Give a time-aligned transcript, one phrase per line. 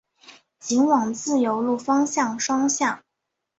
[0.57, 3.03] 仅往自由路方向双向